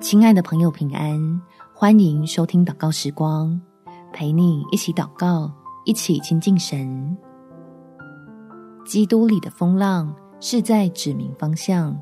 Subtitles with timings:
[0.00, 1.42] 亲爱的朋友，平安！
[1.74, 3.60] 欢迎收听祷告时光，
[4.12, 5.50] 陪你一起祷告，
[5.84, 7.16] 一起亲近神。
[8.86, 12.00] 基督里的风浪是在指明方向。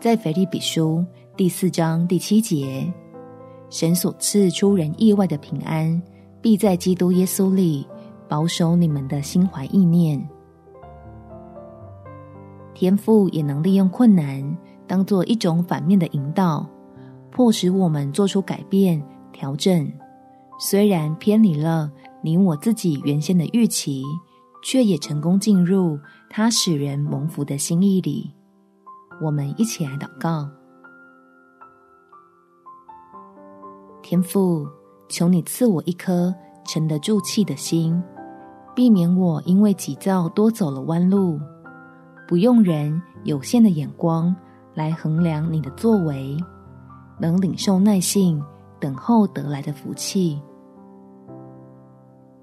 [0.00, 1.04] 在腓立比书
[1.36, 2.90] 第四章第七节，
[3.68, 6.00] 神所赐出人意外的平安，
[6.40, 7.86] 必在基督耶稣里
[8.26, 10.26] 保守你们的心怀意念。
[12.72, 14.56] 天父也能利用困难，
[14.88, 16.66] 当做一种反面的引导，
[17.30, 19.92] 迫使我们做出改变、调整。
[20.58, 21.88] 虽然偏离了
[22.20, 24.02] 你我自己原先的预期，
[24.64, 25.96] 却也成功进入
[26.28, 28.34] 他使人蒙福的心意里。
[29.22, 30.48] 我们一起来祷告：
[34.02, 34.66] 天父，
[35.08, 38.02] 求你赐我一颗沉得住气的心，
[38.74, 41.38] 避免我因为急躁多走了弯路。
[42.26, 44.34] 不用人有限的眼光
[44.78, 46.36] 来衡量你的作为，
[47.18, 48.40] 能领受耐性
[48.78, 50.40] 等候得来的福气，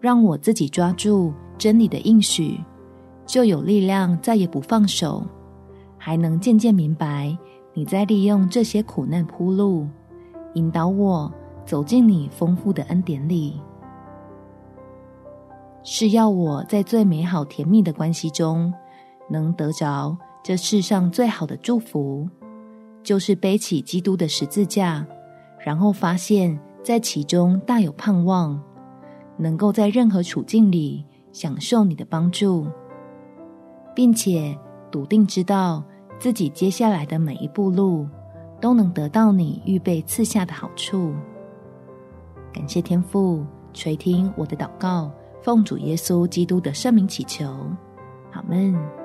[0.00, 2.58] 让我自己抓住真理的应许，
[3.24, 5.24] 就有力量再也不放手，
[5.96, 7.38] 还能渐渐明白
[7.72, 9.86] 你在利用这些苦难铺路，
[10.54, 11.32] 引导我
[11.64, 13.60] 走进你丰富的恩典里，
[15.84, 18.74] 是要我在最美好甜蜜的关系中。
[19.26, 22.28] 能得着这世上最好的祝福，
[23.02, 25.04] 就是背起基督的十字架，
[25.58, 28.62] 然后发现，在其中大有盼望，
[29.38, 32.66] 能够在任何处境里享受你的帮助，
[33.94, 34.54] 并且
[34.90, 35.82] 笃定知道
[36.18, 38.06] 自己接下来的每一步路
[38.60, 41.14] 都能得到你预备赐下的好处。
[42.52, 45.10] 感谢天父垂听我的祷告，
[45.42, 47.46] 奉主耶稣基督的圣名祈求，
[48.32, 49.03] 阿们。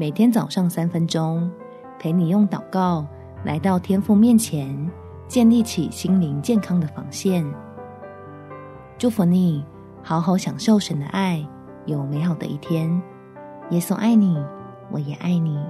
[0.00, 1.52] 每天早上三分钟，
[1.98, 3.06] 陪你用祷告
[3.44, 4.90] 来到天父面前，
[5.28, 7.44] 建立起心灵健康的防线。
[8.96, 9.62] 祝福你，
[10.02, 11.46] 好好享受神的爱，
[11.84, 12.90] 有美好的一天。
[13.72, 14.42] 耶稣爱你，
[14.90, 15.62] 我也爱你。